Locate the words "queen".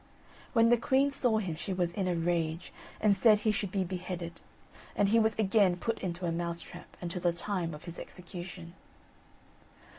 0.77-1.11